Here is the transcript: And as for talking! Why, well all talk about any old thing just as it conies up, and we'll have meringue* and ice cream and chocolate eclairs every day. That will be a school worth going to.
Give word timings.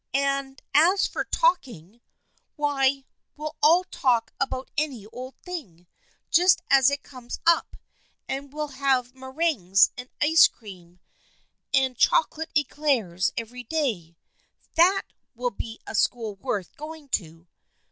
And 0.15 0.63
as 0.73 1.05
for 1.05 1.23
talking! 1.25 2.01
Why, 2.55 3.05
well 3.37 3.55
all 3.61 3.83
talk 3.83 4.33
about 4.39 4.71
any 4.75 5.05
old 5.05 5.35
thing 5.43 5.85
just 6.31 6.63
as 6.71 6.89
it 6.89 7.03
conies 7.03 7.39
up, 7.45 7.77
and 8.27 8.51
we'll 8.51 8.69
have 8.69 9.13
meringue* 9.13 9.75
and 9.95 10.09
ice 10.19 10.47
cream 10.47 11.01
and 11.71 11.95
chocolate 11.95 12.49
eclairs 12.55 13.31
every 13.37 13.61
day. 13.63 14.17
That 14.73 15.03
will 15.35 15.51
be 15.51 15.79
a 15.85 15.93
school 15.93 16.33
worth 16.33 16.75
going 16.77 17.07
to. 17.09 17.47